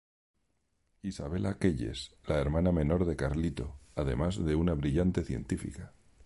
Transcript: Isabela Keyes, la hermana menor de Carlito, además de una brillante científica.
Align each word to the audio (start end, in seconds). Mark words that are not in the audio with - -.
Isabela 1.09 1.51
Keyes, 1.65 2.05
la 2.25 2.39
hermana 2.39 2.71
menor 2.71 3.05
de 3.05 3.15
Carlito, 3.15 3.77
además 3.93 4.43
de 4.43 4.55
una 4.55 4.73
brillante 4.73 5.23
científica. 5.23 5.93